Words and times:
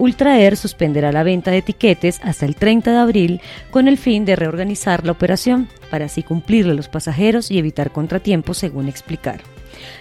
Ultraer 0.00 0.56
suspenderá 0.56 1.12
la 1.12 1.22
venta 1.22 1.50
de 1.50 1.58
etiquetes 1.58 2.20
hasta 2.22 2.46
el 2.46 2.56
30 2.56 2.90
de 2.90 2.96
abril 2.96 3.40
con 3.70 3.86
el 3.86 3.98
fin 3.98 4.24
de 4.24 4.34
reorganizar 4.34 5.04
la 5.04 5.12
operación 5.12 5.68
para 5.90 6.06
así 6.06 6.22
cumplirle 6.22 6.72
a 6.72 6.74
los 6.74 6.88
pasajeros 6.88 7.50
y 7.50 7.58
evitar 7.58 7.92
contratiempos, 7.92 8.56
según 8.56 8.88
explicaron. 8.88 9.42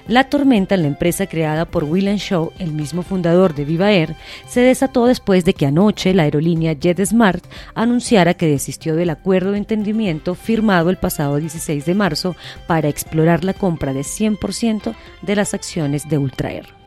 La 0.07 0.29
tormenta 0.29 0.75
en 0.75 0.83
la 0.83 0.87
empresa 0.87 1.27
creada 1.27 1.65
por 1.65 1.83
William 1.83 2.15
Shaw, 2.15 2.53
el 2.59 2.71
mismo 2.71 3.03
fundador 3.03 3.53
de 3.53 3.65
Viva 3.65 3.91
Air, 3.91 4.15
se 4.47 4.61
desató 4.61 5.05
después 5.05 5.43
de 5.43 5.53
que 5.53 5.65
anoche 5.65 6.13
la 6.13 6.23
aerolínea 6.23 6.79
JetSmart 6.79 7.43
anunciara 7.75 8.35
que 8.35 8.47
desistió 8.47 8.95
del 8.95 9.09
acuerdo 9.09 9.51
de 9.51 9.57
entendimiento 9.57 10.33
firmado 10.33 10.89
el 10.91 10.97
pasado 10.97 11.35
16 11.35 11.85
de 11.85 11.93
marzo 11.93 12.37
para 12.67 12.87
explorar 12.87 13.43
la 13.43 13.53
compra 13.53 13.91
de 13.91 14.01
100% 14.03 14.95
de 15.23 15.35
las 15.35 15.53
acciones 15.53 16.07
de 16.07 16.17
Ultraer. 16.17 16.78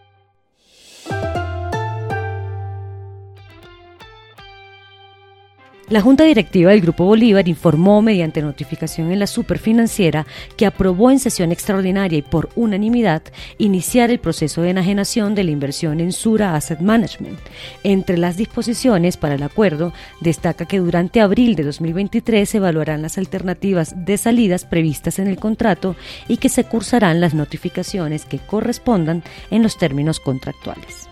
La 5.93 6.01
Junta 6.01 6.25
Directiva 6.25 6.71
del 6.71 6.81
Grupo 6.81 7.05
Bolívar 7.05 7.47
informó 7.49 8.01
mediante 8.01 8.41
notificación 8.41 9.13
en 9.13 9.19
la 9.19 9.27
superfinanciera 9.27 10.27
que 10.57 10.65
aprobó 10.65 11.11
en 11.11 11.19
sesión 11.19 11.53
extraordinaria 11.53 12.17
y 12.17 12.23
por 12.23 12.49
unanimidad 12.55 13.23
iniciar 13.59 14.09
el 14.09 14.19
proceso 14.19 14.63
de 14.63 14.71
enajenación 14.71 15.35
de 15.35 15.45
la 15.45 15.51
inversión 15.51 16.01
en 16.01 16.13
Sura 16.13 16.57
Asset 16.57 16.81
Management. 16.81 17.39
Entre 17.85 18.17
las 18.17 18.39
disposiciones 18.39 19.19
para 19.19 19.35
el 19.35 19.43
acuerdo 19.43 19.93
destaca 20.23 20.65
que 20.65 20.79
durante 20.79 21.21
abril 21.21 21.57
de 21.57 21.65
2023 21.65 22.49
se 22.49 22.57
evaluarán 22.57 23.03
las 23.03 23.19
alternativas 23.19 24.07
de 24.07 24.17
salidas 24.17 24.65
previstas 24.65 25.19
en 25.19 25.27
el 25.27 25.37
contrato 25.37 25.95
y 26.27 26.39
que 26.39 26.49
se 26.49 26.65
cursarán 26.65 27.21
las 27.21 27.35
notificaciones 27.35 28.25
que 28.25 28.39
correspondan 28.39 29.23
en 29.51 29.63
los 29.63 29.77
términos 29.77 30.21
contractuales. 30.21 31.12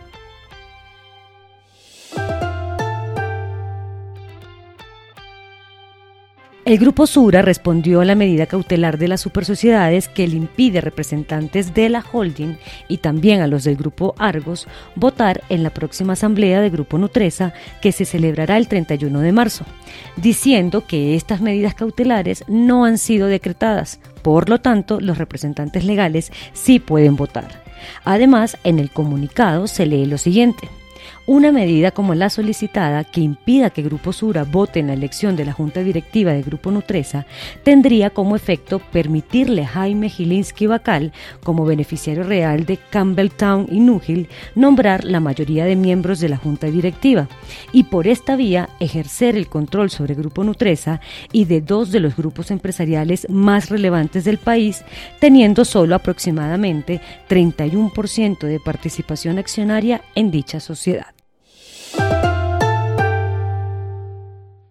El 6.70 6.78
Grupo 6.78 7.08
Sura 7.08 7.42
respondió 7.42 8.00
a 8.00 8.04
la 8.04 8.14
medida 8.14 8.46
cautelar 8.46 8.96
de 8.96 9.08
las 9.08 9.20
supersociedades 9.20 10.06
que 10.06 10.28
le 10.28 10.36
impide 10.36 10.80
representantes 10.80 11.74
de 11.74 11.88
la 11.88 12.04
holding 12.12 12.58
y 12.86 12.98
también 12.98 13.40
a 13.40 13.48
los 13.48 13.64
del 13.64 13.74
Grupo 13.74 14.14
Argos 14.18 14.68
votar 14.94 15.42
en 15.48 15.64
la 15.64 15.70
próxima 15.70 16.12
asamblea 16.12 16.60
del 16.60 16.70
Grupo 16.70 16.96
Nutresa 16.96 17.54
que 17.82 17.91
se 17.91 18.04
celebrará 18.04 18.56
el 18.56 18.68
31 18.68 19.18
de 19.18 19.32
marzo, 19.32 19.64
diciendo 20.14 20.86
que 20.86 21.16
estas 21.16 21.41
medidas 21.41 21.74
cautelares 21.74 22.44
no 22.46 22.84
han 22.84 22.98
sido 22.98 23.26
decretadas, 23.26 23.98
por 24.22 24.48
lo 24.48 24.60
tanto 24.60 25.00
los 25.00 25.18
representantes 25.18 25.82
legales 25.82 26.30
sí 26.52 26.78
pueden 26.78 27.16
votar. 27.16 27.64
Además, 28.04 28.56
en 28.62 28.78
el 28.78 28.92
comunicado 28.92 29.66
se 29.66 29.86
lee 29.86 30.06
lo 30.06 30.18
siguiente. 30.18 30.68
Una 31.26 31.52
medida 31.52 31.92
como 31.92 32.14
la 32.14 32.28
solicitada 32.28 33.04
que 33.04 33.20
impida 33.20 33.70
que 33.70 33.82
Grupo 33.82 34.12
Sura 34.12 34.44
vote 34.44 34.80
en 34.80 34.88
la 34.88 34.94
elección 34.94 35.36
de 35.36 35.44
la 35.44 35.52
Junta 35.52 35.82
Directiva 35.82 36.32
de 36.32 36.42
Grupo 36.42 36.70
Nutresa 36.70 37.26
tendría 37.62 38.10
como 38.10 38.34
efecto 38.34 38.78
permitirle 38.78 39.62
a 39.62 39.68
Jaime 39.68 40.08
Gilinski 40.08 40.66
Bacal, 40.66 41.12
como 41.44 41.66
beneficiario 41.66 42.24
real 42.24 42.64
de 42.64 42.78
Campbelltown 42.78 43.68
y 43.70 43.80
Núgil, 43.80 44.28
nombrar 44.54 45.04
la 45.04 45.20
mayoría 45.20 45.66
de 45.66 45.76
miembros 45.76 46.20
de 46.20 46.30
la 46.30 46.36
Junta 46.36 46.66
Directiva 46.69 47.28
y 47.70 47.84
por 47.84 48.09
esta 48.09 48.34
vía 48.34 48.70
ejercer 48.80 49.36
el 49.36 49.47
control 49.47 49.91
sobre 49.91 50.14
Grupo 50.14 50.42
Nutresa 50.42 51.00
y 51.32 51.44
de 51.44 51.60
dos 51.60 51.92
de 51.92 52.00
los 52.00 52.16
grupos 52.16 52.50
empresariales 52.50 53.28
más 53.28 53.69
relevantes 53.69 54.25
del 54.25 54.38
país, 54.38 54.84
teniendo 55.20 55.64
solo 55.64 55.94
aproximadamente 55.94 57.00
31% 57.28 58.38
de 58.41 58.59
participación 58.59 59.38
accionaria 59.38 60.03
en 60.14 60.30
dicha 60.30 60.59
sociedad. 60.59 61.19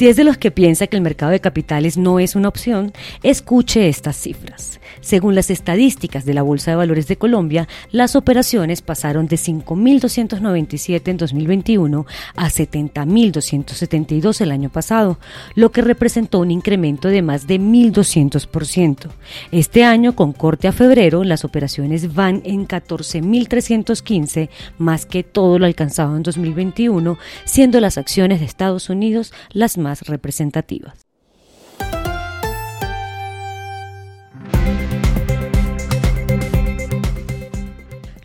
Si 0.00 0.08
es 0.08 0.16
de 0.16 0.24
los 0.24 0.38
que 0.38 0.50
piensa 0.50 0.86
que 0.86 0.96
el 0.96 1.02
mercado 1.02 1.30
de 1.30 1.40
capitales 1.40 1.98
no 1.98 2.20
es 2.20 2.34
una 2.34 2.48
opción, 2.48 2.90
escuche 3.22 3.86
estas 3.86 4.16
cifras. 4.16 4.80
Según 5.02 5.34
las 5.34 5.50
estadísticas 5.50 6.24
de 6.24 6.32
la 6.32 6.40
Bolsa 6.40 6.70
de 6.70 6.78
Valores 6.78 7.06
de 7.06 7.18
Colombia, 7.18 7.68
las 7.92 8.16
operaciones 8.16 8.80
pasaron 8.80 9.26
de 9.26 9.36
5.297 9.36 11.08
en 11.08 11.16
2021 11.18 12.06
a 12.34 12.46
70.272 12.48 14.40
el 14.40 14.52
año 14.52 14.70
pasado, 14.70 15.18
lo 15.54 15.70
que 15.70 15.82
representó 15.82 16.38
un 16.38 16.50
incremento 16.50 17.08
de 17.08 17.20
más 17.20 17.46
de 17.46 17.60
1.200%. 17.60 19.10
Este 19.52 19.84
año, 19.84 20.16
con 20.16 20.32
corte 20.32 20.66
a 20.66 20.72
febrero, 20.72 21.24
las 21.24 21.44
operaciones 21.44 22.14
van 22.14 22.40
en 22.46 22.66
14.315, 22.66 24.48
más 24.78 25.04
que 25.04 25.24
todo 25.24 25.58
lo 25.58 25.66
alcanzado 25.66 26.16
en 26.16 26.22
2021, 26.22 27.18
siendo 27.44 27.80
las 27.80 27.98
acciones 27.98 28.40
de 28.40 28.46
Estados 28.46 28.88
Unidos 28.88 29.34
las 29.52 29.76
más 29.76 29.89
representativas. 30.08 31.09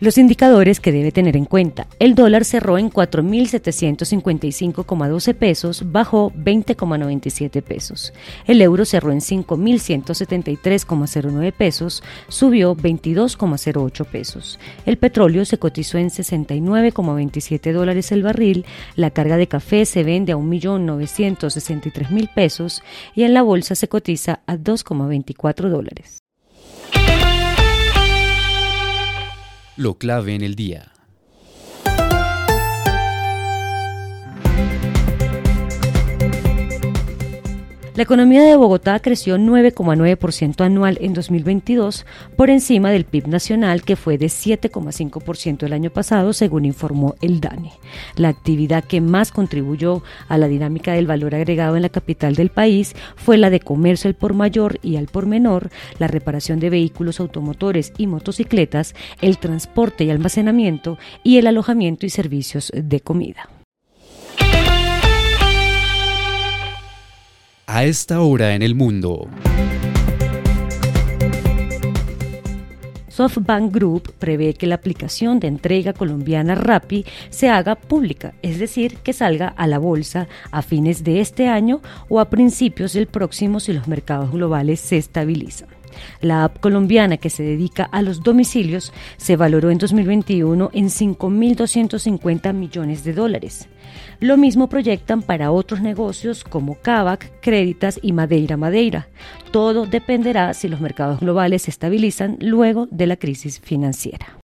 Los 0.06 0.18
indicadores 0.20 0.80
que 0.80 0.92
debe 0.92 1.12
tener 1.12 1.36
en 1.36 1.46
cuenta. 1.46 1.88
El 1.98 2.14
dólar 2.14 2.46
cerró 2.46 2.78
en 2.78 2.92
4.755,12 2.92 5.34
pesos, 5.34 5.92
bajó 5.92 6.32
20,97 6.34 7.64
pesos. 7.64 8.14
El 8.46 8.62
euro 8.62 8.86
cerró 8.86 9.12
en 9.12 9.22
5.173,09 9.22 11.52
pesos, 11.54 12.04
subió 12.28 12.76
22,08 12.76 14.06
pesos. 14.06 14.60
El 14.86 15.00
petróleo 15.00 15.44
se 15.44 15.58
cotizó 15.58 15.98
en 15.98 16.12
69,27 16.12 17.74
dólares 17.74 18.12
el 18.12 18.22
barril. 18.22 18.64
La 18.96 19.10
carga 19.10 19.38
de 19.38 19.48
café 19.48 19.86
se 19.86 20.04
vende 20.04 20.34
a 20.34 20.38
1.963.000 20.38 22.32
pesos 22.32 22.84
y 23.16 23.24
en 23.24 23.34
la 23.34 23.42
bolsa 23.42 23.74
se 23.74 23.88
cotiza 23.88 24.42
a 24.46 24.56
2,24 24.56 25.68
dólares. 25.68 26.25
Lo 29.78 29.98
clave 29.98 30.36
en 30.36 30.42
el 30.42 30.56
día. 30.56 30.95
La 37.96 38.04
economía 38.04 38.44
de 38.44 38.58
Bogotá 38.58 39.00
creció 39.00 39.38
9,9% 39.38 40.66
anual 40.66 40.98
en 41.00 41.14
2022, 41.14 42.06
por 42.36 42.50
encima 42.50 42.92
del 42.92 43.06
PIB 43.06 43.28
nacional 43.28 43.84
que 43.84 43.96
fue 43.96 44.18
de 44.18 44.26
7,5% 44.26 45.64
el 45.64 45.72
año 45.72 45.90
pasado, 45.92 46.34
según 46.34 46.66
informó 46.66 47.16
el 47.22 47.40
DANE. 47.40 47.72
La 48.18 48.28
actividad 48.28 48.84
que 48.84 49.00
más 49.00 49.32
contribuyó 49.32 50.04
a 50.28 50.38
la 50.38 50.50
dinámica 50.50 50.92
del 50.92 51.08
valor 51.08 51.36
agregado 51.36 51.78
en 51.78 51.84
la 51.84 51.90
capital 51.90 52.36
del 52.36 52.50
país 52.50 52.98
fue 53.16 53.38
la 53.38 53.50
de 53.50 53.62
comercio 53.62 54.10
al 54.10 54.16
por 54.16 54.34
mayor 54.34 54.78
y 54.84 54.98
al 54.98 55.08
por 55.08 55.26
menor, 55.26 55.70
la 55.98 56.08
reparación 56.08 56.60
de 56.60 56.72
vehículos 56.72 57.22
automotores 57.22 57.94
y 57.98 58.08
motocicletas, 58.08 58.94
el 59.22 59.38
transporte 59.38 60.04
y 60.04 60.10
almacenamiento 60.10 60.98
y 61.24 61.38
el 61.38 61.48
alojamiento 61.48 62.06
y 62.06 62.10
servicios 62.10 62.74
de 62.76 63.00
comida. 63.00 63.55
A 67.68 67.84
esta 67.84 68.22
hora 68.22 68.56
en 68.56 68.62
el 68.62 68.76
mundo. 68.76 69.28
SoftBank 73.10 73.74
Group 73.74 74.12
prevé 74.20 74.56
que 74.56 74.68
la 74.68 74.76
aplicación 74.76 75.40
de 75.40 75.48
entrega 75.48 75.94
colombiana 75.94 76.54
Rappi 76.54 77.06
se 77.30 77.50
haga 77.50 77.76
pública, 77.76 78.34
es 78.42 78.60
decir, 78.60 78.98
que 78.98 79.14
salga 79.14 79.48
a 79.48 79.68
la 79.68 79.80
bolsa 79.80 80.28
a 80.52 80.62
fines 80.62 81.06
de 81.06 81.22
este 81.22 81.48
año 81.48 81.82
o 82.10 82.20
a 82.20 82.30
principios 82.30 82.92
del 82.92 83.08
próximo 83.08 83.62
si 83.62 83.72
los 83.72 83.88
mercados 83.88 84.32
globales 84.32 84.82
se 84.82 84.98
estabilizan. 84.98 85.70
La 86.22 86.46
app 86.46 86.60
colombiana 86.60 87.18
que 87.18 87.30
se 87.30 87.44
dedica 87.44 87.84
a 87.84 88.02
los 88.02 88.22
domicilios 88.22 88.94
se 89.18 89.36
valoró 89.36 89.72
en 89.72 89.78
2021 89.78 90.70
en 90.74 90.86
5.250 90.86 92.54
millones 92.54 93.04
de 93.04 93.14
dólares. 93.14 93.68
Lo 94.20 94.38
mismo 94.38 94.70
proyectan 94.70 95.22
para 95.22 95.52
otros 95.52 95.82
negocios 95.82 96.44
como 96.44 96.76
Kavak, 96.82 97.42
Créditas 97.42 98.00
y 98.02 98.14
Madeira 98.14 98.58
Madeira. 98.58 99.08
Todo 99.52 99.86
dependerá 99.86 100.54
si 100.54 100.68
los 100.68 100.82
mercados 100.82 101.20
globales 101.20 101.64
se 101.64 101.72
estabilizan 101.72 102.38
luego 102.42 102.88
de 102.92 103.08
la 103.08 103.18
crisis 103.18 103.60
financiera. 103.60 104.40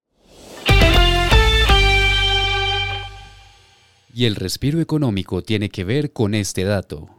Y 4.15 4.25
el 4.25 4.35
respiro 4.35 4.81
económico 4.81 5.43
tiene 5.43 5.69
que 5.69 5.85
ver 5.85 6.13
con 6.13 6.35
este 6.35 6.65
dato. 6.65 7.16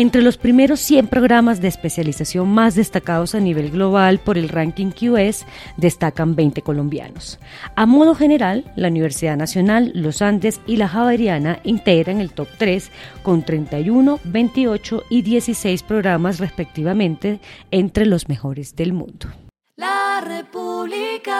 Entre 0.00 0.22
los 0.22 0.38
primeros 0.38 0.80
100 0.80 1.08
programas 1.08 1.60
de 1.60 1.68
especialización 1.68 2.48
más 2.48 2.74
destacados 2.74 3.34
a 3.34 3.38
nivel 3.38 3.70
global 3.70 4.18
por 4.18 4.38
el 4.38 4.48
ranking 4.48 4.92
QS 4.92 5.44
destacan 5.76 6.34
20 6.34 6.62
colombianos. 6.62 7.38
A 7.76 7.84
modo 7.84 8.14
general, 8.14 8.64
la 8.76 8.88
Universidad 8.88 9.36
Nacional, 9.36 9.92
los 9.94 10.22
Andes 10.22 10.62
y 10.66 10.76
la 10.78 10.88
Javeriana 10.88 11.60
integran 11.64 12.18
el 12.18 12.32
top 12.32 12.48
3 12.56 12.90
con 13.22 13.42
31, 13.42 14.20
28 14.24 15.04
y 15.10 15.20
16 15.20 15.82
programas 15.82 16.40
respectivamente 16.40 17.38
entre 17.70 18.06
los 18.06 18.26
mejores 18.26 18.74
del 18.74 18.94
mundo. 18.94 19.28
La 19.76 20.22
República. 20.26 21.30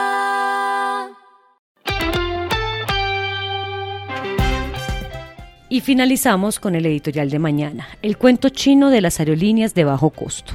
Y 5.73 5.83
finalizamos 5.83 6.59
con 6.59 6.75
el 6.75 6.85
editorial 6.85 7.31
de 7.31 7.39
mañana, 7.39 7.87
el 8.03 8.19
cuento 8.19 8.49
chino 8.49 8.91
de 8.91 9.01
las 9.01 9.21
aerolíneas 9.21 9.73
de 9.73 9.85
bajo 9.85 10.11
costo. 10.11 10.53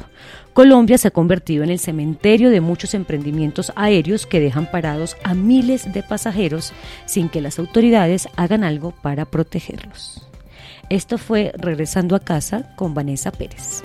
Colombia 0.51 0.97
se 0.97 1.07
ha 1.07 1.11
convertido 1.11 1.63
en 1.63 1.69
el 1.69 1.79
cementerio 1.79 2.49
de 2.49 2.59
muchos 2.59 2.93
emprendimientos 2.93 3.71
aéreos 3.77 4.25
que 4.25 4.41
dejan 4.41 4.69
parados 4.69 5.15
a 5.23 5.33
miles 5.33 5.93
de 5.93 6.03
pasajeros 6.03 6.73
sin 7.05 7.29
que 7.29 7.39
las 7.39 7.59
autoridades 7.59 8.27
hagan 8.35 8.65
algo 8.65 8.91
para 8.91 9.23
protegerlos. 9.23 10.27
Esto 10.89 11.17
fue 11.17 11.53
Regresando 11.55 12.17
a 12.17 12.19
casa 12.19 12.75
con 12.75 12.93
Vanessa 12.93 13.31
Pérez. 13.31 13.83